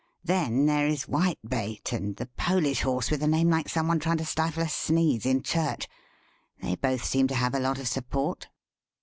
Then 0.23 0.65
there 0.65 0.87
is 0.87 1.03
Whitebait, 1.03 1.91
and 1.93 2.15
the 2.15 2.25
Polish 2.35 2.81
horse 2.81 3.11
with 3.11 3.21
a 3.21 3.27
name 3.27 3.51
like 3.51 3.69
some 3.69 3.87
one 3.87 3.99
trying 3.99 4.17
to 4.17 4.25
stifle 4.25 4.63
a 4.63 4.67
sneeze 4.67 5.27
in 5.27 5.43
church; 5.43 5.87
they 6.59 6.73
both 6.73 7.05
seem 7.05 7.27
to 7.27 7.35
have 7.35 7.53
a 7.53 7.59
lot 7.59 7.77
of 7.77 7.87
support." 7.87 8.47